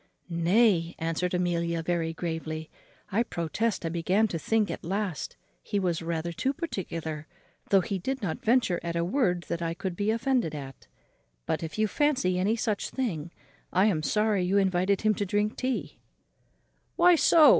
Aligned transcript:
"Nay," 0.33 0.95
answered 0.97 1.35
Amelia 1.35 1.83
very 1.83 2.11
gravely, 2.11 2.71
"I 3.11 3.21
protest 3.21 3.85
I 3.85 3.89
began 3.89 4.27
to 4.29 4.39
think 4.39 4.71
at 4.71 4.83
last 4.83 5.35
he 5.61 5.77
was 5.79 6.01
rather 6.01 6.31
too 6.31 6.53
particular, 6.53 7.27
though 7.69 7.81
he 7.81 7.99
did 7.99 8.19
not 8.19 8.43
venture 8.43 8.79
at 8.81 8.95
a 8.95 9.05
word 9.05 9.43
that 9.47 9.61
I 9.61 9.75
could 9.75 9.95
be 9.95 10.09
offended 10.09 10.55
at; 10.55 10.87
but, 11.45 11.61
if 11.61 11.77
you 11.77 11.85
fancy 11.87 12.39
any 12.39 12.55
such 12.55 12.89
thing, 12.89 13.29
I 13.71 13.85
am 13.85 14.01
sorry 14.01 14.43
you 14.43 14.57
invited 14.57 15.01
him 15.01 15.13
to 15.13 15.23
drink 15.23 15.55
tea," 15.55 15.99
"Why 16.95 17.13
so?" 17.13 17.49